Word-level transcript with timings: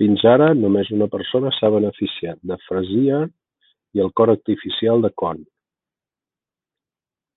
Fins 0.00 0.24
ara, 0.32 0.46
només 0.64 0.90
una 0.96 1.08
persona 1.14 1.50
s'ha 1.56 1.70
beneficiat 1.76 2.38
de 2.50 2.58
Frazier 2.66 3.18
i 3.98 4.04
el 4.06 4.12
cor 4.22 4.32
artificial 4.36 5.04
de 5.08 5.12
Cohn. 5.24 5.42